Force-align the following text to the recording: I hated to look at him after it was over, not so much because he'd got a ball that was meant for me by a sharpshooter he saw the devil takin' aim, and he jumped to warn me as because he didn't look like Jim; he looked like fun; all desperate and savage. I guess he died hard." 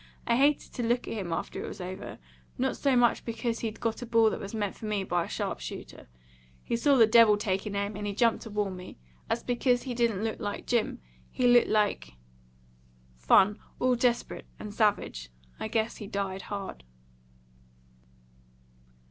I 0.25 0.35
hated 0.35 0.73
to 0.73 0.81
look 0.81 1.07
at 1.07 1.13
him 1.13 1.31
after 1.31 1.63
it 1.63 1.67
was 1.67 1.79
over, 1.79 2.17
not 2.57 2.75
so 2.75 2.95
much 2.95 3.23
because 3.23 3.59
he'd 3.59 3.79
got 3.79 4.01
a 4.01 4.07
ball 4.07 4.31
that 4.31 4.39
was 4.39 4.55
meant 4.55 4.73
for 4.75 4.87
me 4.87 5.03
by 5.03 5.23
a 5.25 5.29
sharpshooter 5.29 6.07
he 6.63 6.75
saw 6.75 6.95
the 6.95 7.05
devil 7.05 7.37
takin' 7.37 7.75
aim, 7.75 7.95
and 7.95 8.07
he 8.07 8.13
jumped 8.15 8.41
to 8.41 8.49
warn 8.49 8.75
me 8.75 8.97
as 9.29 9.43
because 9.43 9.83
he 9.83 9.93
didn't 9.93 10.23
look 10.23 10.39
like 10.39 10.65
Jim; 10.65 10.99
he 11.29 11.45
looked 11.45 11.69
like 11.69 12.13
fun; 13.15 13.59
all 13.79 13.93
desperate 13.93 14.47
and 14.57 14.73
savage. 14.73 15.29
I 15.59 15.67
guess 15.67 15.97
he 15.97 16.07
died 16.07 16.41
hard." 16.41 16.83